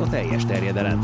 [0.00, 1.00] A teljes terjedelem.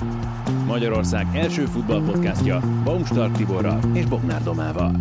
[0.67, 4.93] Magyarország első futballpodcastja Baumstark Tiborral és Bognár Domával.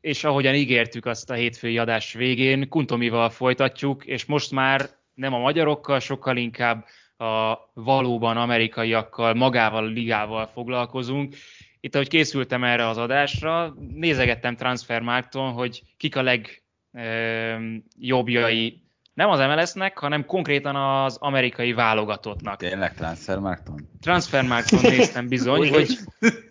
[0.00, 5.38] És ahogyan ígértük azt a hétfői adás végén, Kuntomival folytatjuk, és most már nem a
[5.38, 6.84] magyarokkal, sokkal inkább
[7.16, 11.34] a valóban amerikaiakkal, magával ligával foglalkozunk.
[11.80, 16.38] Itt, ahogy készültem erre az adásra, nézegettem Transfermarkton, hogy kik a
[16.92, 18.82] legjobbjai
[19.18, 22.58] nem az MLS-nek, hanem konkrétan az amerikai válogatottnak.
[22.58, 23.88] Tényleg Transfermarkton?
[24.00, 25.98] Transfermarkton néztem bizony, hogy,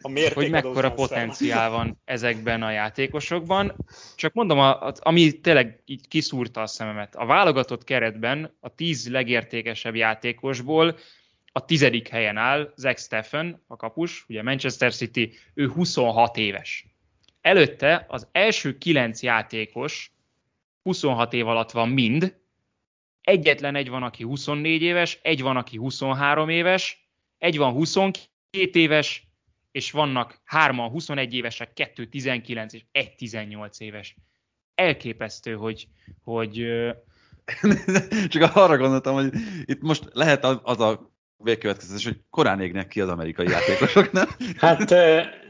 [0.33, 3.75] hogy mekkora potenciál van ezekben a játékosokban.
[4.16, 7.16] Csak mondom, a, ami tényleg így kiszúrta a szememet.
[7.16, 10.97] A válogatott keretben a tíz legértékesebb játékosból
[11.52, 16.86] a tizedik helyen áll Zach Steffen, a kapus, ugye Manchester City, ő 26 éves.
[17.41, 20.11] Előtte az első kilenc játékos
[20.84, 22.36] 26 év alatt van mind,
[23.28, 28.30] Egyetlen egy van, aki 24 éves, egy van, aki 23 éves, egy van 22
[28.72, 29.28] éves,
[29.72, 34.16] és vannak hárman 21 évesek, kettő 19 és egy 18 éves.
[34.75, 35.88] Elképesztő, hogy,
[36.23, 36.67] hogy
[38.30, 39.34] Csak arra gondoltam, hogy
[39.66, 44.28] itt most lehet az a végkövetkezés, hogy korán égnek ki az amerikai játékosok, nem?
[44.58, 44.94] Hát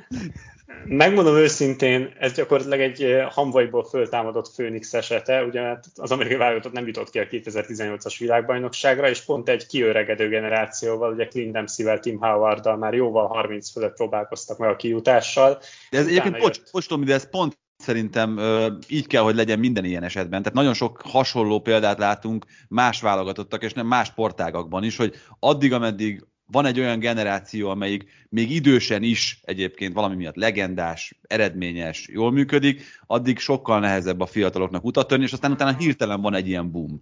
[0.85, 6.87] Megmondom őszintén, ez gyakorlatilag egy hamvaiból föltámadott Főnix esete, ugye hát az amerikai válogatott nem
[6.87, 12.77] jutott ki a 2018-as világbajnokságra, és pont egy kiöregedő generációval, ugye Clint Dempsey-vel, Tim Howarddal
[12.77, 15.59] már jóval 30 fölött próbálkoztak meg a kijutással.
[15.89, 19.59] De ez egyébként, bocs, bocs Tomi, de ez pont szerintem ö, így kell, hogy legyen
[19.59, 20.41] minden ilyen esetben.
[20.41, 25.73] Tehát nagyon sok hasonló példát látunk más válogatottak, és nem más sportágakban is, hogy addig,
[25.73, 32.31] ameddig van egy olyan generáció, amelyik még idősen is egyébként valami miatt legendás, eredményes, jól
[32.31, 36.71] működik, addig sokkal nehezebb a fiataloknak utat törni, és aztán utána hirtelen van egy ilyen
[36.71, 37.01] boom.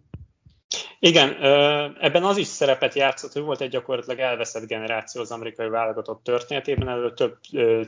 [0.99, 1.35] Igen,
[1.99, 6.89] ebben az is szerepet játszott, hogy volt egy gyakorlatilag elveszett generáció az amerikai válogatott történetében,
[6.89, 7.37] erről több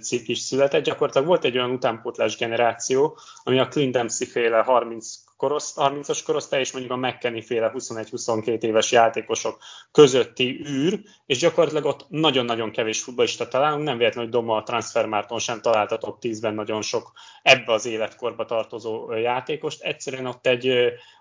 [0.02, 0.84] cikk is született.
[0.84, 6.60] Gyakorlatilag volt egy olyan utánpótlás generáció, ami a Clint Dempsey féle 30 korosz, 30-as korosztály
[6.60, 9.58] és mondjuk a McKenny féle 21-22 éves játékosok
[9.92, 15.40] közötti űr, és gyakorlatilag ott nagyon-nagyon kevés futballista találunk, nem véletlenül, hogy Doma a transfermárton
[15.40, 17.12] sem találta a top 10-ben nagyon sok
[17.42, 19.82] ebbe az életkorba tartozó játékost.
[19.82, 20.74] Egyszerűen ott egy,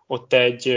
[0.06, 0.68] ott egy,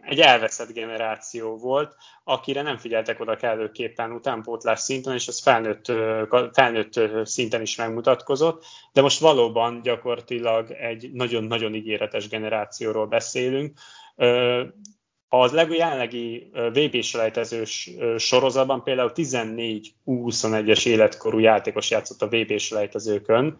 [0.00, 5.92] egy elveszett generáció volt, akire nem figyeltek oda kellőképpen utánpótlás szinten, és ez felnőtt,
[6.52, 13.78] felnőtt szinten is megmutatkozott, de most valóban gyakorlatilag egy nagyon-nagyon ígéretes generációról beszélünk.
[15.28, 23.58] Az jelenlegi VB-selejtezős sorozatban például 14 U21-es életkorú játékos játszott a VB-selejtezőkön,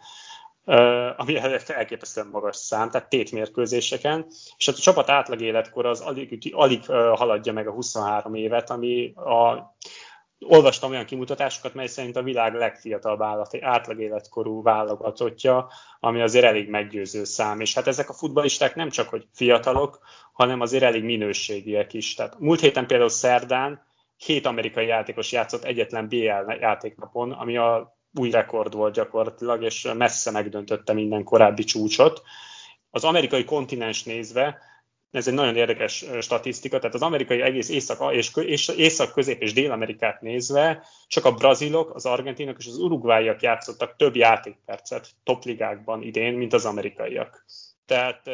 [1.16, 6.86] ami elképesztően magas szám, tehát tétmérkőzéseken, és hát a csapat átlag életkor az alig, alig
[6.90, 9.74] haladja meg a 23 évet, ami a
[10.40, 15.68] olvastam olyan kimutatásokat, mely szerint a világ legfiatalabb állati, átlag életkorú válogatottja,
[16.00, 17.60] ami azért elég meggyőző szám.
[17.60, 19.98] És hát ezek a futballisták nem csak, hogy fiatalok,
[20.32, 22.14] hanem azért elég minőségiek is.
[22.14, 28.30] Tehát múlt héten például szerdán hét amerikai játékos játszott egyetlen BL játéknapon, ami a új
[28.30, 32.22] rekord volt gyakorlatilag, és messze megdöntötte minden korábbi csúcsot.
[32.90, 34.58] Az amerikai kontinens nézve,
[35.10, 40.20] ez egy nagyon érdekes statisztika, tehát az amerikai egész észak, és, észak közép és dél-amerikát
[40.20, 46.52] nézve, csak a brazilok, az argentinok és az urugváiak játszottak több játékpercet topligákban idén, mint
[46.52, 47.44] az amerikaiak.
[47.86, 48.30] Tehát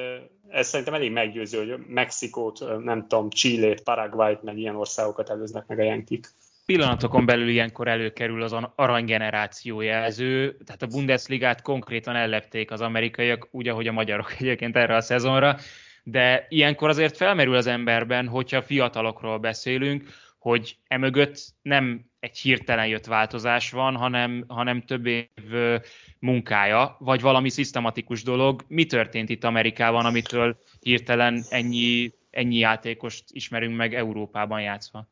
[0.49, 5.79] ez szerintem elég meggyőző, hogy Mexikót, nem tudom, Chilét, Paraguayt, meg ilyen országokat előznek meg
[5.79, 6.29] a jenkik
[6.67, 13.69] pillanatokon belül ilyenkor előkerül az aranygeneráció jelző, tehát a Bundesligát konkrétan ellepték az amerikaiak, úgy,
[13.69, 15.59] ahogy a magyarok egyébként erre a szezonra,
[16.03, 20.05] de ilyenkor azért felmerül az emberben, hogyha fiatalokról beszélünk,
[20.39, 25.29] hogy emögött nem egy hirtelen jött változás van, hanem, hanem több év
[26.19, 28.65] munkája, vagy valami szisztematikus dolog.
[28.69, 35.12] Mi történt itt Amerikában, amitől hirtelen ennyi, ennyi játékost ismerünk meg Európában játszva?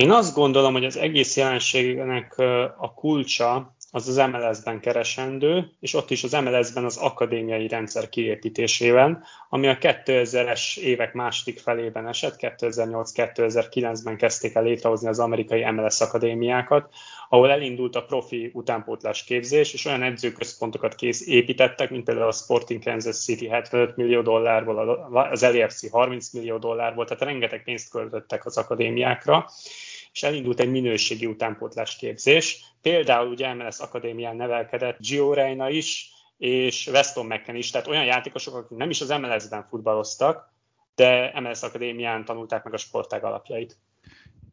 [0.00, 2.38] Én azt gondolom, hogy az egész jelenségnek
[2.78, 9.24] a kulcsa az az MLS-ben keresendő, és ott is az MLS-ben az akadémiai rendszer kiépítésében,
[9.48, 16.94] ami a 2000-es évek második felében esett, 2008-2009-ben kezdték el létrehozni az amerikai MLS akadémiákat,
[17.28, 22.82] ahol elindult a profi utánpótlás képzés, és olyan edzőközpontokat kész építettek, mint például a Sporting
[22.84, 28.56] Kansas City 75 millió dollárból, az LFC 30 millió dollárból, tehát rengeteg pénzt költöttek az
[28.56, 29.46] akadémiákra,
[30.12, 32.64] és elindult egy minőségi utánpótlás képzés.
[32.82, 38.54] Például ugye MLS Akadémián nevelkedett Gio Reina is, és Weston McKen is, tehát olyan játékosok,
[38.54, 40.52] akik nem is az MLS-ben futballoztak,
[40.94, 43.76] de MLS Akadémián tanulták meg a sportág alapjait.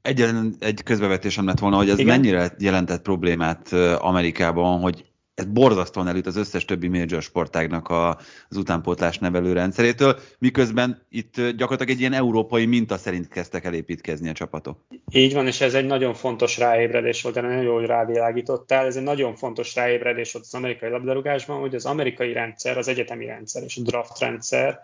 [0.02, 2.20] Egyetlen egy közbevetésem lett volna, hogy ez Igen?
[2.20, 5.06] mennyire jelentett problémát Amerikában, hogy
[5.38, 8.10] ez borzasztóan előtt az összes többi major sportágnak a,
[8.50, 14.30] az utánpótlás nevelő rendszerétől, miközben itt gyakorlatilag egy ilyen európai minta szerint kezdtek el építkezni
[14.30, 14.78] a csapatok.
[15.12, 19.04] Így van, és ez egy nagyon fontos ráébredés volt, de nagyon jól rávilágítottál, ez egy
[19.04, 23.78] nagyon fontos ráébredés volt az amerikai labdarúgásban, hogy az amerikai rendszer, az egyetemi rendszer és
[23.78, 24.80] a draft rendszer,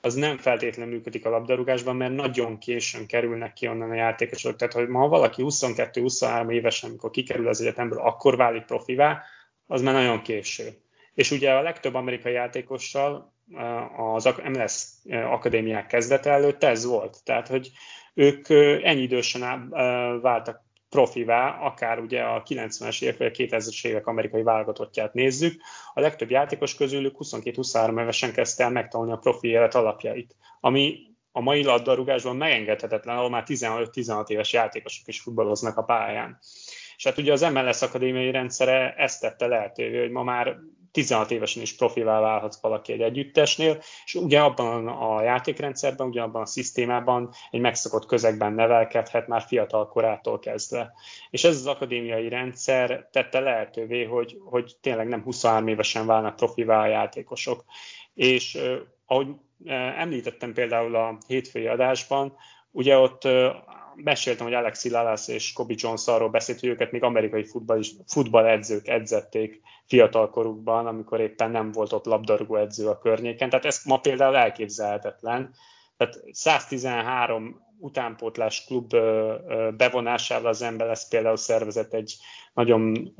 [0.00, 4.56] az nem feltétlenül működik a labdarúgásban, mert nagyon későn kerülnek ki onnan a játékosok.
[4.56, 9.22] Tehát, hogy ma valaki 22-23 évesen, amikor kikerül az egyetemből, akkor válik profivá,
[9.70, 10.68] az már nagyon késő.
[11.14, 17.24] És ugye a legtöbb amerikai játékossal eh, az MLS eh, akadémiák kezdete előtt ez volt.
[17.24, 17.70] Tehát, hogy
[18.14, 19.68] ők eh, ennyi idősen
[20.20, 25.60] váltak profivá, akár ugye a 90-es évek vagy a 2000-es évek amerikai válogatottját nézzük,
[25.94, 30.98] a legtöbb játékos közülük 22-23 évesen kezdte el megtanulni a profi élet alapjait, ami
[31.32, 36.38] a mai labdarúgásban megengedhetetlen, ahol már 15-16 éves játékosok is futballoznak a pályán.
[37.00, 40.56] És hát ugye az MLS akadémiai rendszere ezt tette lehetővé, hogy ma már
[40.92, 46.46] 16 évesen is profilá válhat valaki egy együttesnél, és ugye abban a játékrendszerben, ugyanabban a
[46.46, 50.92] szisztémában egy megszokott közegben nevelkedhet már fiatal korától kezdve.
[51.30, 56.82] És ez az akadémiai rendszer tette lehetővé, hogy, hogy tényleg nem 23 évesen válnak profivá
[56.82, 57.64] a játékosok.
[58.14, 58.58] És
[59.06, 59.28] ahogy
[59.96, 62.36] említettem például a hétfői adásban,
[62.70, 63.28] ugye ott
[63.94, 68.88] meséltem, hogy Alexi Lalas és Kobe Jones arról beszélt, hogy őket még amerikai futball futballedzők
[68.88, 73.50] edzették fiatalkorukban, amikor éppen nem volt ott labdarúgó edző a környéken.
[73.50, 75.54] Tehát ez ma például elképzelhetetlen.
[75.96, 78.96] Tehát 113 utánpótlás klub
[79.76, 82.16] bevonásával az lesz például szervezett egy
[82.54, 83.12] nagyon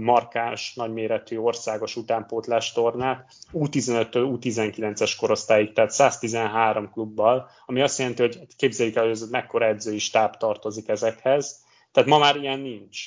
[0.00, 8.38] markáns, nagyméretű országos utánpótlás tornát, U15-től U19-es korosztályig, tehát 113 klubbal, ami azt jelenti, hogy
[8.56, 11.64] képzeljük el, hogy mekkora edzői stáb tartozik ezekhez.
[11.92, 13.06] Tehát ma már ilyen nincs.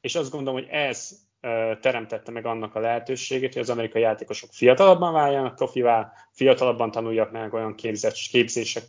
[0.00, 1.28] És azt gondolom, hogy ez
[1.80, 7.54] teremtette meg annak a lehetőségét, hogy az amerikai játékosok fiatalabban váljanak profivá, fiatalabban tanuljak meg
[7.54, 8.84] olyan képzett, képzések,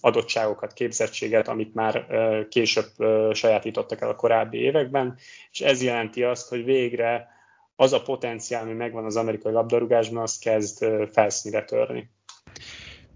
[0.00, 2.06] adottságokat, képzettséget, amit már
[2.48, 2.86] később
[3.32, 5.18] sajátítottak el a korábbi években,
[5.50, 7.28] és ez jelenti azt, hogy végre
[7.76, 12.10] az a potenciál, ami megvan az amerikai labdarúgásban, az kezd felszínre törni.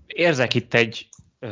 [0.06, 1.08] Érzek itt egy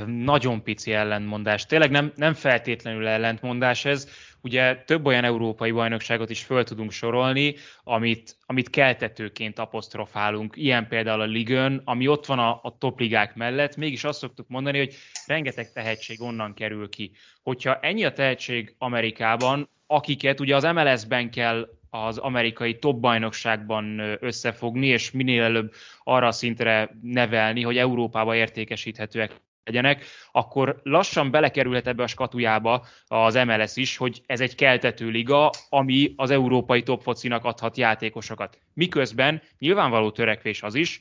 [0.07, 1.67] nagyon pici ellentmondás.
[1.67, 4.09] Tényleg nem, nem feltétlenül ellentmondás ez,
[4.43, 7.55] ugye több olyan európai bajnokságot is föl tudunk sorolni,
[7.85, 13.77] amit, amit keltetőként apostrofálunk, ilyen például a Ligön, ami ott van a, a topligák mellett,
[13.77, 14.95] mégis azt szoktuk mondani, hogy
[15.27, 17.13] rengeteg tehetség onnan kerül ki.
[17.43, 24.87] Hogyha ennyi a tehetség Amerikában, akiket ugye az MLS-ben kell az amerikai top bajnokságban összefogni,
[24.87, 25.73] és minél előbb
[26.03, 29.33] arra szintre nevelni, hogy Európába értékesíthetőek
[29.65, 35.51] legyenek, akkor lassan belekerülhet ebbe a skatujába az MLS is, hogy ez egy keltető liga,
[35.69, 38.59] ami az európai topfocinak adhat játékosokat.
[38.75, 41.01] Miközben nyilvánvaló törekvés az is,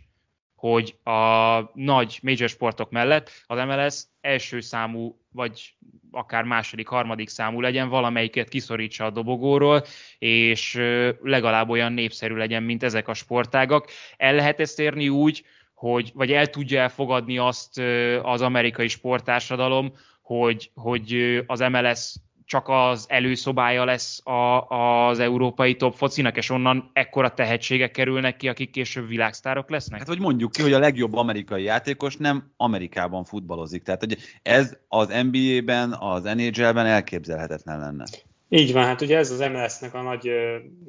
[0.56, 5.76] hogy a nagy major sportok mellett az MLS első számú, vagy
[6.12, 9.84] akár második, harmadik számú legyen, valamelyiket kiszorítsa a dobogóról,
[10.18, 10.74] és
[11.22, 13.90] legalább olyan népszerű legyen, mint ezek a sportágak.
[14.18, 15.44] El lehet ezt érni úgy,
[15.82, 17.82] hogy, vagy el tudja elfogadni azt
[18.24, 25.94] az amerikai sporttársadalom, hogy, hogy az MLS csak az előszobája lesz a, az európai top
[25.94, 30.00] focinak, és onnan ekkora tehetségek kerülnek ki, akik később világsztárok lesznek?
[30.00, 33.84] Hát, hogy mondjuk ki, hogy a legjobb amerikai játékos nem Amerikában futballozik.
[33.84, 38.06] Tehát, hogy ez az NBA-ben, az NHL-ben elképzelhetetlen lenne.
[38.50, 40.30] Így van, hát ugye ez az MLS-nek a nagy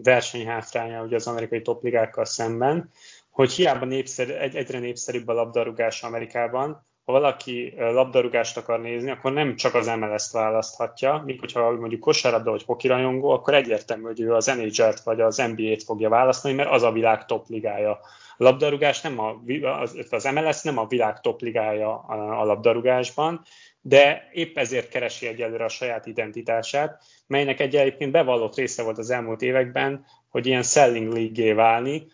[0.02, 2.90] versenyhátránya ugye az amerikai topligákkal szemben,
[3.32, 9.32] hogy hiába népszerű, egy, egyre népszerűbb a labdarúgás Amerikában, ha valaki labdarúgást akar nézni, akkor
[9.32, 14.34] nem csak az MLS-t választhatja, míg hogyha mondjuk kosárlabda vagy hokirajongó, akkor egyértelmű, hogy ő
[14.34, 17.98] az NHL-t vagy az NBA-t fogja választani, mert az a világ top ligája.
[18.36, 23.42] Labdarúgás nem a, az, az MLS nem a világ topligája a, a labdarúgásban,
[23.80, 29.10] de épp ezért keresi egyelőre a saját identitását, melynek egy egyébként bevallott része volt az
[29.10, 32.06] elmúlt években, hogy ilyen selling league válni,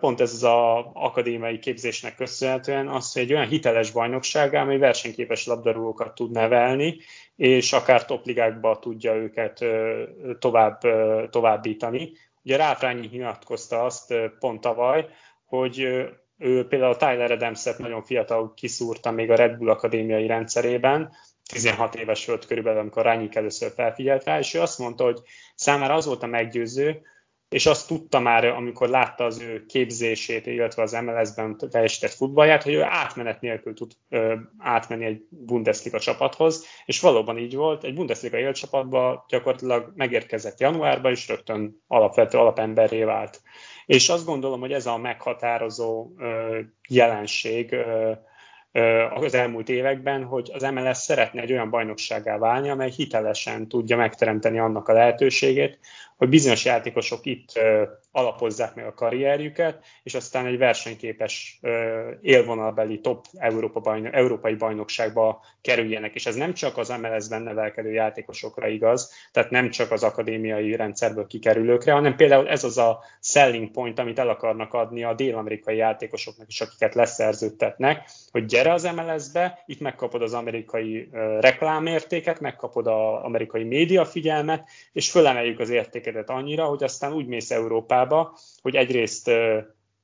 [0.00, 5.46] pont ez az a akadémiai képzésnek köszönhetően az, hogy egy olyan hiteles bajnokság, amely versenyképes
[5.46, 6.96] labdarúgókat tud nevelni,
[7.36, 9.64] és akár topligákba tudja őket
[10.38, 10.80] tovább,
[11.30, 12.12] továbbítani.
[12.42, 15.08] Ugye Ráfrányi nyilatkozta azt pont tavaly,
[15.44, 15.78] hogy
[16.38, 21.12] ő például Tyler Adams-et nagyon fiatal kiszúrta még a Red Bull akadémiai rendszerében,
[21.52, 25.20] 16 éves volt körülbelül, amikor Rányik először felfigyelt rá, és ő azt mondta, hogy
[25.54, 27.02] számára az volt a meggyőző,
[27.50, 32.74] és azt tudta már, amikor látta az ő képzését, illetve az MLS-ben teljesített futballját, hogy
[32.74, 38.38] ő átmenet nélkül tud ö, átmenni egy Bundesliga csapathoz, és valóban így volt, egy Bundesliga
[38.38, 43.42] élcsapatba gyakorlatilag megérkezett januárban, és rögtön alapvető alapemberré vált.
[43.86, 48.12] És azt gondolom, hogy ez a meghatározó ö, jelenség ö,
[49.14, 54.58] az elmúlt években, hogy az MLS szeretne egy olyan bajnokságá válni, amely hitelesen tudja megteremteni
[54.58, 55.78] annak a lehetőségét,
[56.16, 57.60] hogy bizonyos játékosok itt
[58.12, 61.60] alapozzák meg a karrierjüket, és aztán egy versenyképes
[62.20, 66.14] élvonalbeli top Európa bajnok, európai bajnokságba kerüljenek.
[66.14, 71.26] És ez nem csak az MLS-ben nevelkedő játékosokra igaz, tehát nem csak az akadémiai rendszerből
[71.26, 76.48] kikerülőkre, hanem például ez az a selling point, amit el akarnak adni a dél-amerikai játékosoknak
[76.48, 81.08] is, akiket leszerződtetnek, hogy gyere az MLS-be, itt megkapod az amerikai
[81.40, 87.50] reklámértéket, megkapod az amerikai média figyelmet, és fölemeljük az értékedet annyira, hogy aztán úgy mész
[87.50, 89.30] Európába, Európába, hogy egyrészt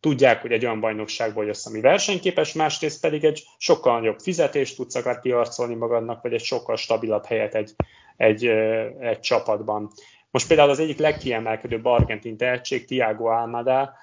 [0.00, 4.94] tudják, hogy egy olyan bajnokságból jössz, ami versenyképes, másrészt pedig egy sokkal nagyobb fizetést tudsz
[4.94, 7.74] akár kiarcolni magadnak, vagy egy sokkal stabilabb helyet egy,
[8.16, 8.46] egy,
[9.00, 9.90] egy csapatban.
[10.30, 13.94] Most például az egyik legkiemelkedőbb argentin tehetség, Tiago Almada,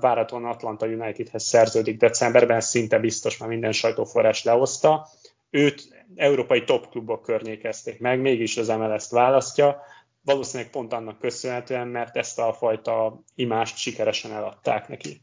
[0.00, 5.08] váratóan Atlanta Unitedhez szerződik decemberben, szinte biztos, már minden sajtóforrás lehozta.
[5.50, 5.82] Őt
[6.16, 9.82] európai topklubok környékezték meg, mégis az MLS-t választja
[10.26, 15.20] valószínűleg pont annak köszönhetően, mert ezt a fajta imást sikeresen eladták neki.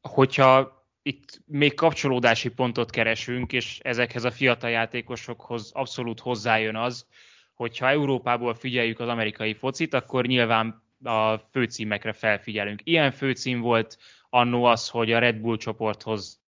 [0.00, 7.06] Hogyha itt még kapcsolódási pontot keresünk, és ezekhez a fiatal játékosokhoz abszolút hozzájön az,
[7.54, 12.80] hogyha Európából figyeljük az amerikai focit, akkor nyilván a főcímekre felfigyelünk.
[12.84, 13.98] Ilyen főcím volt
[14.30, 16.43] annó az, hogy a Red Bull csoporthoz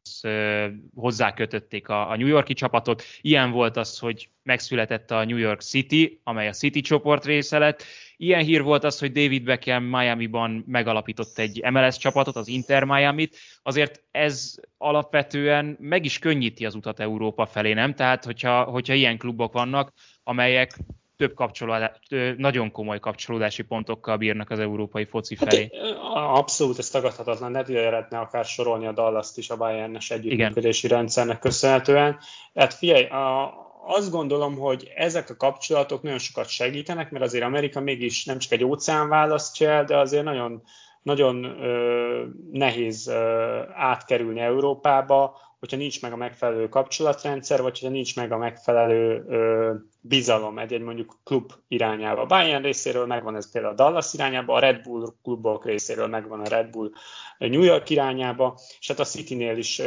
[0.96, 3.04] hozzákötötték a, New Yorki csapatot.
[3.22, 7.84] Ilyen volt az, hogy megszületett a New York City, amely a City csoport része lett.
[8.18, 13.38] Ilyen hír volt az, hogy David Beckham Miami-ban megalapított egy MLS csapatot, az Inter Miami-t.
[13.64, 17.94] Azért ez alapvetően meg is könnyíti az utat Európa felé, nem?
[17.94, 20.78] Tehát, hogyha, hogyha ilyen klubok vannak, amelyek
[21.22, 21.92] több kapcsolódás,
[22.38, 25.70] nagyon komoly kapcsolódási pontokkal bírnak az európai foci hát, felé.
[25.72, 30.98] Hát, abszolút, ez tagadhatatlan, ne lehetne akár sorolni a Dallas-t is a Bayern-es együttműködési Igen.
[30.98, 32.18] rendszernek köszönhetően.
[32.56, 33.54] Hát figyelj, a,
[33.86, 38.52] azt gondolom, hogy ezek a kapcsolatok nagyon sokat segítenek, mert azért Amerika mégis nem csak
[38.52, 40.62] egy óceán választja el, de azért nagyon,
[41.02, 48.16] nagyon ö, nehéz ö, átkerülni Európába, hogyha nincs meg a megfelelő kapcsolatrendszer, vagy hogyha nincs
[48.16, 52.22] meg a megfelelő ö, bizalom egy-egy mondjuk klub irányába.
[52.22, 56.40] A Bayern részéről megvan ez például a Dallas irányába, a Red Bull klubok részéről megvan
[56.40, 56.92] a Red Bull
[57.38, 59.78] New York irányába, és hát a City-nél is,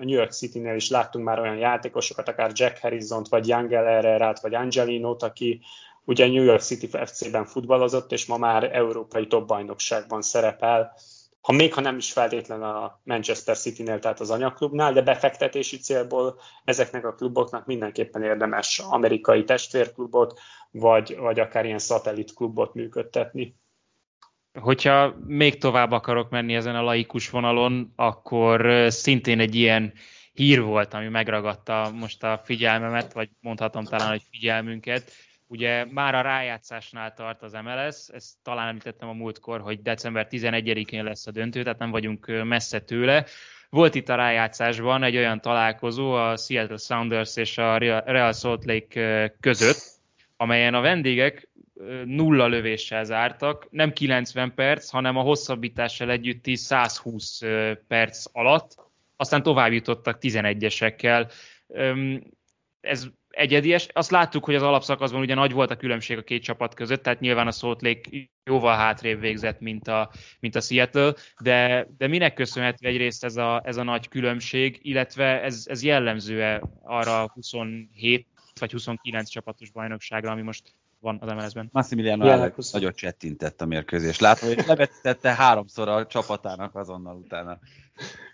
[0.00, 4.54] New York City-nél is láttunk már olyan játékosokat, akár Jack Harrison-t, vagy Yangel Herrera-t, vagy
[4.54, 5.60] Angelino-t, aki
[6.04, 10.94] ugye New York City FC-ben futballozott, és ma már európai top bajnokságban szerepel
[11.44, 16.40] ha még ha nem is feltétlenül a Manchester City-nél, tehát az anyaklubnál, de befektetési célból
[16.64, 23.56] ezeknek a kluboknak mindenképpen érdemes amerikai testvérklubot, vagy, vagy akár ilyen szatellitklubot működtetni.
[24.60, 29.92] Hogyha még tovább akarok menni ezen a laikus vonalon, akkor szintén egy ilyen
[30.32, 35.12] hír volt, ami megragadta most a figyelmemet, vagy mondhatom talán, hogy figyelmünket.
[35.46, 41.04] Ugye már a rájátszásnál tart az MLS, ezt talán említettem a múltkor, hogy december 11-én
[41.04, 43.24] lesz a döntő, tehát nem vagyunk messze tőle.
[43.70, 49.34] Volt itt a rájátszásban egy olyan találkozó a Seattle Sounders és a Real Salt Lake
[49.40, 49.82] között,
[50.36, 51.48] amelyen a vendégek
[52.04, 57.40] nulla lövéssel zártak, nem 90 perc, hanem a hosszabbítással együtti 120
[57.88, 58.76] perc alatt,
[59.16, 61.32] aztán tovább jutottak 11-esekkel.
[62.80, 63.06] Ez
[63.36, 63.88] egyedies.
[63.92, 67.20] Azt láttuk, hogy az alapszakaszban ugye nagy volt a különbség a két csapat között, tehát
[67.20, 68.10] nyilván a Salt Lake
[68.44, 70.10] jóval hátrébb végzett, mint a,
[70.40, 75.42] mint a Seattle, de, de minek köszönhető egyrészt ez a, ez a nagy különbség, illetve
[75.42, 78.26] ez, ez jellemző arra a 27
[78.60, 81.68] vagy 29 csapatos bajnokságra, ami most van az MLS-ben.
[81.72, 84.18] Massimiliano Alex nagyot csettintett a mérkőzés.
[84.18, 87.58] Látva, hogy levetette háromszor a csapatának azonnal utána.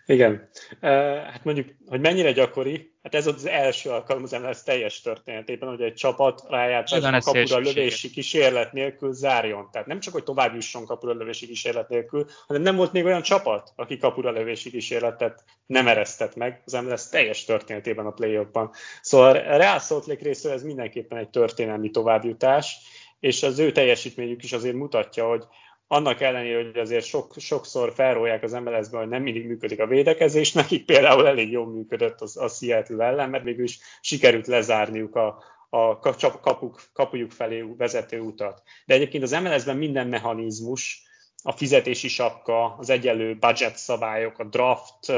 [0.07, 0.49] Igen.
[0.81, 5.81] Hát mondjuk, hogy mennyire gyakori, hát ez az első alkalom az MLS teljes történetében, hogy
[5.81, 9.69] egy csapat rájátszás a kapura lövési kísérlet nélkül zárjon.
[9.73, 13.23] Tehát nem csak, hogy tovább jusson kapura lövési kísérlet nélkül, hanem nem volt még olyan
[13.23, 18.71] csapat, aki kapura lövési kísérletet nem eresztett meg az MLS teljes történetében a play ban
[19.03, 22.77] Szóval a Real Salt Lake részről ez mindenképpen egy történelmi továbbjutás,
[23.21, 25.45] és az ő teljesítményük is azért mutatja, hogy
[25.93, 30.53] annak ellenére, hogy azért sok, sokszor felrólják az mls hogy nem mindig működik a védekezés,
[30.53, 35.43] nekik például elég jól működött az, a Seattle ellen, mert végül is sikerült lezárniuk a,
[35.69, 35.99] a
[36.41, 38.63] kapuk, kapujuk felé vezető utat.
[38.87, 41.03] De egyébként az MLS-ben minden mechanizmus,
[41.43, 45.13] a fizetési sapka, az egyenlő budget szabályok, a draft,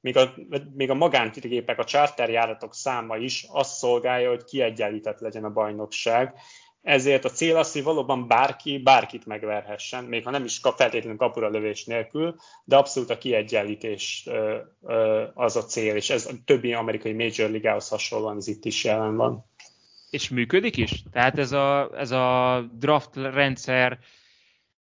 [0.00, 0.34] még a,
[0.74, 6.34] még a magántgépek, a charterjáratok száma is azt szolgálja, hogy kiegyenlített legyen a bajnokság,
[6.82, 11.18] ezért a cél az, hogy valóban bárki bárkit megverhessen, még ha nem is kap feltétlenül
[11.18, 14.28] kapura lövés nélkül, de abszolút a kiegyenlítés
[15.34, 19.16] az a cél, és ez a többi amerikai Major Ligához hasonlóan ez itt is jelen
[19.16, 19.44] van.
[20.10, 21.02] És működik is?
[21.12, 23.98] Tehát ez a, ez a draft rendszer,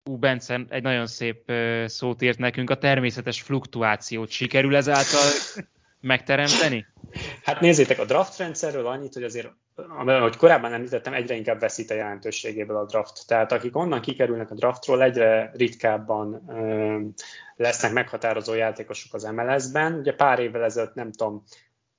[0.09, 1.51] Ú, Bence egy nagyon szép
[1.85, 5.29] szót írt nekünk, a természetes fluktuációt sikerül ezáltal
[5.99, 6.85] megteremteni?
[7.43, 9.51] Hát nézzétek, a draft rendszerről annyit, hogy azért,
[10.05, 13.27] ahogy korábban említettem, egyre inkább veszít a jelentőségéből a draft.
[13.27, 16.99] Tehát akik onnan kikerülnek a draftról, egyre ritkábban ö,
[17.55, 19.93] lesznek meghatározó játékosok az MLS-ben.
[19.93, 21.43] Ugye pár évvel ezelőtt, nem tudom,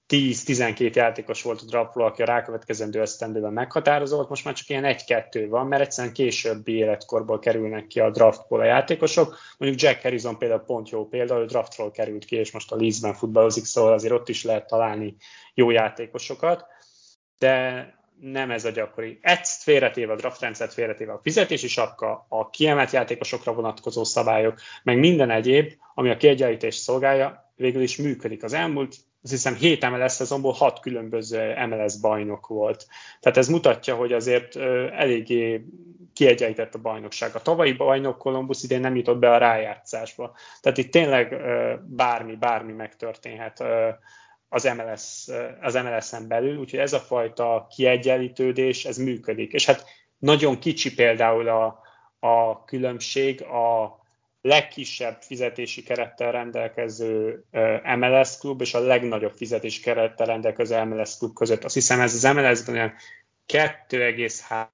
[0.09, 5.49] 10-12 játékos volt a draftról, aki a rákövetkezendő esztendőben meghatározott, most már csak ilyen egy-kettő
[5.49, 9.37] van, mert egyszerűen későbbi életkorból kerülnek ki a draftból a játékosok.
[9.59, 13.15] Mondjuk Jack Harrison például pont jó példa, hogy draftról került ki, és most a Leedsben
[13.15, 15.17] futballozik, szóval azért ott is lehet találni
[15.55, 16.67] jó játékosokat,
[17.45, 19.19] de nem ez a gyakori.
[19.23, 24.99] Ezt félretéve a draft rendszert, félretéve a fizetési sapka, a kiemelt játékosokra vonatkozó szabályok, meg
[24.99, 28.43] minden egyéb, ami a kiegyenlítést szolgálja, végül is működik.
[28.43, 32.87] Az elmúlt azt hiszem 7 MLS szezonból 6 különböző MLS bajnok volt.
[33.21, 34.57] Tehát ez mutatja, hogy azért
[34.97, 35.65] eléggé
[36.13, 37.35] kiegyenlített a bajnokság.
[37.35, 40.37] A tavalyi bajnok Columbus idén nem jutott be a rájátszásba.
[40.61, 41.37] Tehát itt tényleg
[41.87, 43.65] bármi, bármi megtörténhet
[44.55, 45.29] az, MLS,
[45.61, 49.53] az MLS-en belül, úgyhogy ez a fajta kiegyenlítődés, ez működik.
[49.53, 49.85] És hát
[50.19, 51.81] nagyon kicsi például a,
[52.19, 53.99] a különbség a
[54.41, 57.45] legkisebb fizetési kerettel rendelkező
[57.97, 61.65] MLS klub és a legnagyobb fizetési kerettel rendelkező MLS klub között.
[61.65, 62.93] Azt hiszem ez az MLS-ben olyan
[63.53, 64.74] 2,3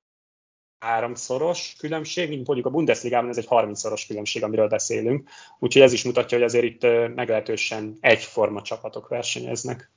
[1.15, 5.29] szoros különbség, mint mondjuk a Bundesligában ez egy 30-szoros különbség, amiről beszélünk.
[5.59, 6.83] Úgyhogy ez is mutatja, hogy azért itt
[7.15, 9.91] meglehetősen egyforma csapatok versenyeznek.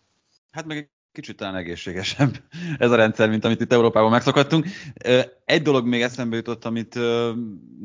[0.51, 2.43] Hát meg kicsit talán egészségesebb
[2.77, 4.67] ez a rendszer, mint amit itt Európában megszokhattunk.
[5.45, 6.95] Egy dolog még eszembe jutott, amit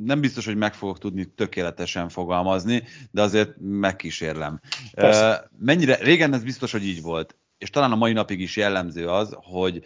[0.05, 4.61] nem biztos, hogy meg fogok tudni tökéletesen fogalmazni, de azért megkísérlem.
[4.95, 5.51] Persze.
[5.59, 9.37] Mennyire, régen ez biztos, hogy így volt, és talán a mai napig is jellemző az,
[9.41, 9.83] hogy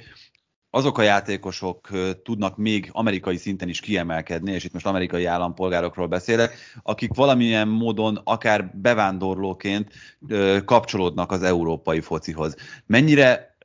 [0.74, 1.88] azok a játékosok
[2.22, 8.20] tudnak még amerikai szinten is kiemelkedni, és itt most amerikai állampolgárokról beszélek, akik valamilyen módon
[8.24, 9.92] akár bevándorlóként
[10.64, 12.56] kapcsolódnak az európai focihoz.
[12.87, 13.56] Mennyire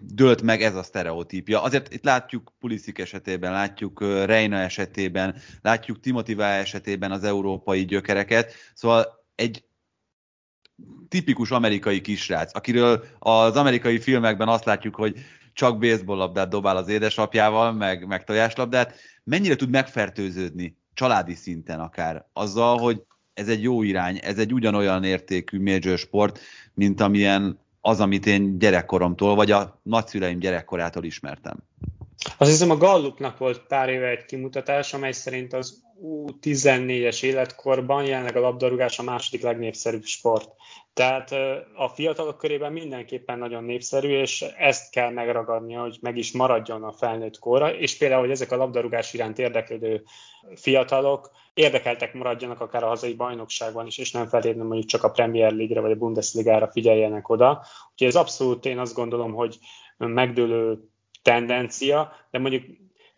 [0.00, 1.62] dőlt meg ez a sztereotípia.
[1.62, 9.06] Azért itt látjuk Puliszik esetében, látjuk Reina esetében, látjuk Timotivá esetében az európai gyökereket, szóval
[9.34, 9.64] egy
[11.08, 15.18] tipikus amerikai kisrác, akiről az amerikai filmekben azt látjuk, hogy
[15.58, 18.94] csak baseball dobál az édesapjával, meg, meg tojáslabdát,
[19.24, 23.02] mennyire tud megfertőződni családi szinten akár azzal, hogy
[23.34, 26.38] ez egy jó irány, ez egy ugyanolyan értékű major sport,
[26.74, 31.56] mint amilyen az, amit én gyerekkoromtól, vagy a nagyszüleim gyerekkorától ismertem.
[32.36, 38.36] Azt hiszem a Gallupnak volt pár éve egy kimutatás, amely szerint az U14-es életkorban jelenleg
[38.36, 40.50] a labdarúgás a második legnépszerűbb sport.
[40.98, 41.30] Tehát
[41.74, 46.92] a fiatalok körében mindenképpen nagyon népszerű, és ezt kell megragadnia, hogy meg is maradjon a
[46.92, 50.02] felnőtt kóra, és például, hogy ezek a labdarúgás iránt érdeklődő
[50.54, 55.52] fiatalok érdekeltek maradjanak akár a hazai bajnokságban is, és nem feltétlenül mondjuk csak a Premier
[55.52, 57.64] League-re vagy a Bundesliga-ra figyeljenek oda.
[57.92, 59.58] Úgyhogy ez abszolút én azt gondolom, hogy
[59.96, 60.78] megdőlő
[61.22, 62.64] tendencia, de mondjuk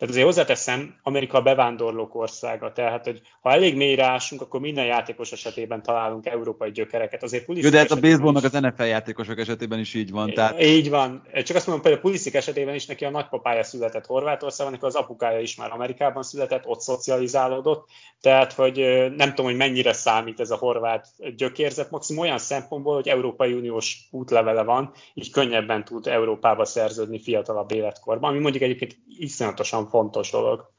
[0.01, 4.85] tehát azért hozzáteszem, Amerika a bevándorlók országa, tehát hogy ha elég mélyre ásunk, akkor minden
[4.85, 7.23] játékos esetében találunk európai gyökereket.
[7.23, 10.33] Azért Jó, de hát a baseballnak az NFL játékosok esetében is így van.
[10.33, 10.61] Tehát...
[10.61, 11.27] Így van.
[11.33, 15.39] Csak azt mondom, például Pulisic esetében is neki a nagypapája született Horvátországban, neki az apukája
[15.39, 17.87] is már Amerikában született, ott szocializálódott,
[18.21, 18.77] tehát hogy
[19.15, 23.97] nem tudom, hogy mennyire számít ez a horvát gyökérzet, maximum olyan szempontból, hogy Európai Uniós
[24.11, 30.69] útlevele van, így könnyebben tud Európába szerződni fiatalabb életkorban, ami mondjuk egyébként iszonyatosan fontos dolog.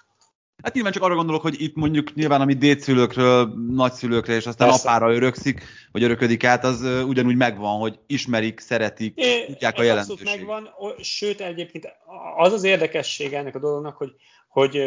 [0.63, 4.89] Hát nyilván csak arra gondolok, hogy itt mondjuk nyilván, ami dédszülőkről, nagyszülőkre, és aztán Persze.
[4.89, 10.37] apára örökszik, vagy öröködik át, az ugyanúgy megvan, hogy ismerik, szeretik, é, tudják a jelentőséget.
[10.37, 10.69] megvan,
[11.01, 11.89] sőt egyébként
[12.37, 14.13] az az érdekessége ennek a dolognak, hogy,
[14.49, 14.79] hogy,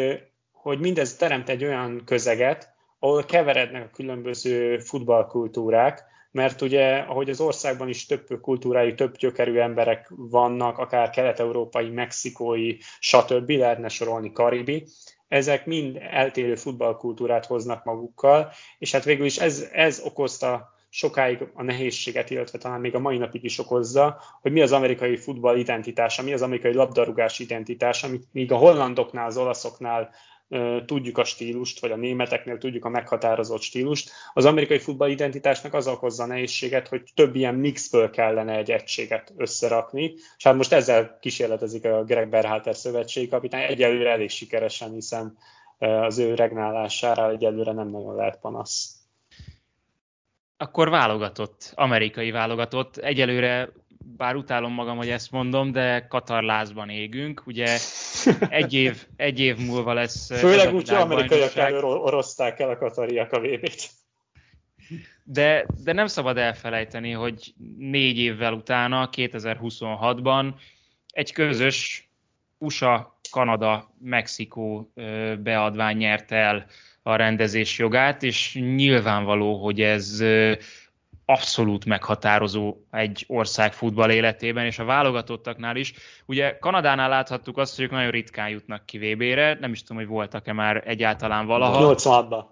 [0.52, 6.04] hogy mindez teremt egy olyan közeget, ahol keverednek a különböző futballkultúrák,
[6.36, 12.76] mert ugye, ahogy az országban is több kultúrájú, több gyökerű emberek vannak, akár kelet-európai, mexikói,
[12.98, 13.50] stb.
[13.50, 14.86] lehetne sorolni karibi,
[15.28, 21.62] ezek mind eltérő futballkultúrát hoznak magukkal, és hát végül is ez, ez okozta sokáig a
[21.62, 26.22] nehézséget, illetve talán még a mai napig is okozza, hogy mi az amerikai futball identitása,
[26.22, 30.10] mi az amerikai labdarúgás identitása, míg a hollandoknál, az olaszoknál
[30.84, 34.10] tudjuk a stílust, vagy a németeknél tudjuk a meghatározott stílust.
[34.32, 39.32] Az amerikai futball identitásnak az okozza a nehézséget, hogy több ilyen mixből kellene egy egységet
[39.36, 45.36] összerakni, és hát most ezzel kísérletezik a Greg Berhalter szövetségi kapitány, egyelőre elég sikeresen, hiszen
[45.78, 48.94] az ő regnálására egyelőre nem nagyon lehet panasz.
[50.56, 52.96] Akkor válogatott, amerikai válogatott.
[52.96, 53.72] Egyelőre
[54.16, 57.42] bár utálom magam, hogy ezt mondom, de Katar lázban égünk.
[57.46, 57.78] Ugye
[58.48, 63.40] egy év, egy év múlva lesz Főleg úgy, hogy amerikaiak elorozták el a katariak a
[63.40, 63.90] vb t
[65.24, 70.54] De, de nem szabad elfelejteni, hogy négy évvel utána, 2026-ban
[71.08, 72.10] egy közös
[72.58, 74.92] USA, Kanada, Mexikó
[75.38, 76.66] beadvány nyerte el
[77.02, 80.24] a rendezés jogát, és nyilvánvaló, hogy ez
[81.28, 85.94] abszolút meghatározó egy ország futball életében, és a válogatottaknál is.
[86.26, 90.10] Ugye Kanadánál láthattuk azt, hogy ők nagyon ritkán jutnak ki VB-re, nem is tudom, hogy
[90.10, 91.94] voltak-e már egyáltalán valaha.
[91.94, 92.44] 86-ban.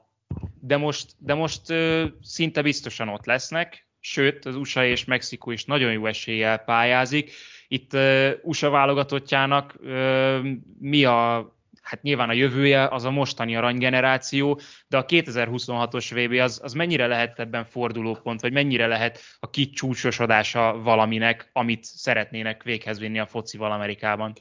[0.61, 5.65] De most, de most ö, szinte biztosan ott lesznek, sőt, az USA és Mexikó is
[5.65, 7.33] nagyon jó eséllyel pályázik.
[7.69, 10.39] Itt ö, USA válogatottjának ö,
[10.79, 11.53] mi a
[11.85, 17.07] hát nyilván a jövője az a mostani aranygeneráció, de a 2026-os VB az, az mennyire
[17.07, 23.73] lehet ebben fordulópont, vagy mennyire lehet a kicsúcsosodása valaminek, amit szeretnének véghez vinni a focival
[23.73, 24.33] Amerikában?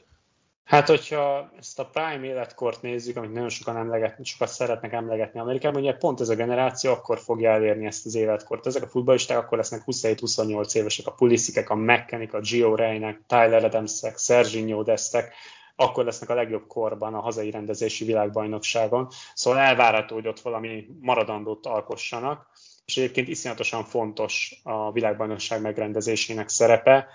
[0.64, 5.80] Hát, hogyha ezt a prime életkort nézzük, amit nagyon sokan, emlegetni, sokat szeretnek emlegetni Amerikában,
[5.80, 8.66] ugye pont ez a generáció akkor fogja elérni ezt az életkort.
[8.66, 13.64] Ezek a futballisták akkor lesznek 27-28 évesek, a Pulisikek, a McKennick, a Gio Reynek, Tyler
[13.64, 15.34] Adamsek, Serginho Destek,
[15.76, 19.08] akkor lesznek a legjobb korban a hazai rendezési világbajnokságon.
[19.34, 22.46] Szóval elvárható, hogy ott valami maradandót alkossanak,
[22.84, 27.06] és egyébként iszonyatosan fontos a világbajnokság megrendezésének szerepe.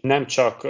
[0.00, 0.66] Nem csak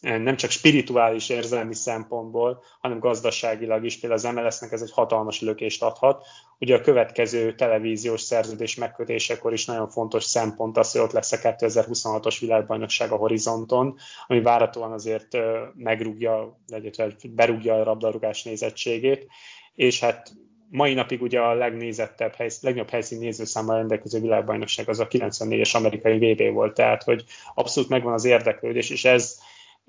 [0.00, 3.98] nem csak spirituális érzelmi szempontból, hanem gazdaságilag is.
[4.00, 6.26] Például az MLS-nek ez egy hatalmas lökést adhat.
[6.60, 11.36] Ugye a következő televíziós szerződés megkötésekor is nagyon fontos szempont az, hogy ott lesz a
[11.36, 15.38] 2026-os világbajnokság a horizonton, ami várhatóan azért
[15.74, 19.26] megrúgja, illetve berúgja a rabdarúgás nézettségét,
[19.74, 20.32] és hát
[20.68, 26.18] mai napig ugye a legnézettebb, helysz, legnagyobb helyszín nézőszámmal rendelkező világbajnokság az a 94-es amerikai
[26.18, 29.38] VB volt, tehát hogy abszolút megvan az érdeklődés, és ez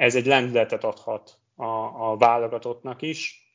[0.01, 1.65] ez egy lendületet adhat a,
[2.11, 3.50] a válogatottnak is.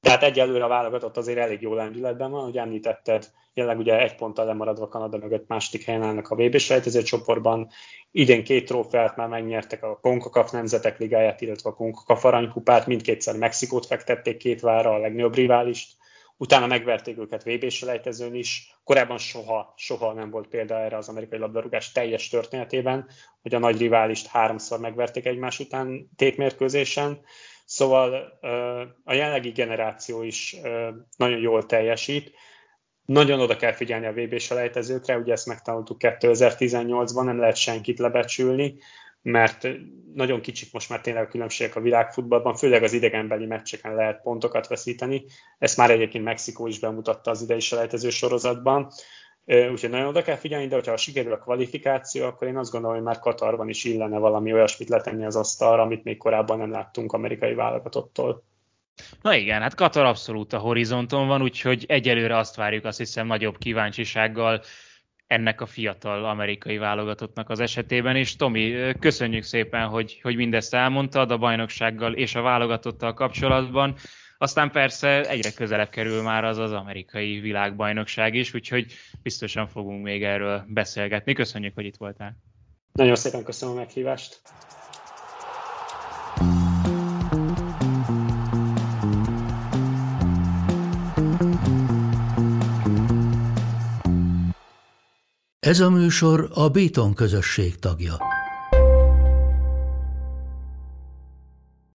[0.00, 4.44] Tehát egyelőre a válogatott azért elég jó lendületben van, hogy említetted, jelenleg ugye egy ponttal
[4.44, 7.68] lemaradva Kanada mögött második helyen állnak a vb sejtező csoportban.
[8.10, 13.86] Idén két trófeát már megnyertek a CONCACAF nemzetek ligáját, illetve a CONCACAF aranykupát, mindkétszer Mexikót
[13.86, 15.98] fektették két vára, a legnagyobb riválist
[16.36, 18.74] utána megverték őket vb selejtezőn is.
[18.84, 23.08] Korábban soha, soha nem volt példa erre az amerikai labdarúgás teljes történetében,
[23.42, 27.20] hogy a nagy riválist háromszor megverték egymás után tétmérkőzésen.
[27.70, 28.38] Szóval
[29.04, 30.56] a jelenlegi generáció is
[31.16, 32.32] nagyon jól teljesít.
[33.04, 38.78] Nagyon oda kell figyelni a VB selejtezőkre, ugye ezt megtanultuk 2018-ban, nem lehet senkit lebecsülni
[39.22, 39.68] mert
[40.14, 44.66] nagyon kicsik most már tényleg a különbségek a világfutballban, főleg az idegenbeli meccseken lehet pontokat
[44.66, 45.24] veszíteni.
[45.58, 48.90] Ezt már egyébként Mexikó is bemutatta az idei selejtező sorozatban.
[49.44, 53.04] Úgyhogy nagyon oda kell figyelni, de hogyha sikerül a kvalifikáció, akkor én azt gondolom, hogy
[53.04, 57.54] már Katarban is illene valami olyasmit letenni az asztalra, amit még korábban nem láttunk amerikai
[57.54, 58.44] válogatottól.
[59.22, 63.58] Na igen, hát Katar abszolút a horizonton van, úgyhogy egyelőre azt várjuk azt hiszem nagyobb
[63.58, 64.62] kíváncsisággal,
[65.26, 68.36] ennek a fiatal amerikai válogatottnak az esetében is.
[68.36, 73.94] Tomi, köszönjük szépen, hogy, hogy mindezt elmondtad a bajnoksággal és a válogatottal kapcsolatban.
[74.42, 80.22] Aztán persze egyre közelebb kerül már az az amerikai világbajnokság is, úgyhogy biztosan fogunk még
[80.24, 81.32] erről beszélgetni.
[81.32, 82.36] Köszönjük, hogy itt voltál.
[82.92, 84.40] Nagyon szépen köszönöm a meghívást.
[95.58, 98.39] Ez a műsor a Béton közösség tagja.